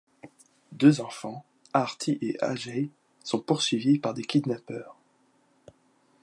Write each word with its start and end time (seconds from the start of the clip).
Deux 0.71 0.99
enfants, 1.01 1.45
Aarti 1.73 2.17
et 2.23 2.43
Ajay, 2.43 2.89
sont 3.23 3.39
poursuivis 3.39 3.99
par 3.99 4.15
des 4.15 4.23
kidnappeurs. 4.23 4.95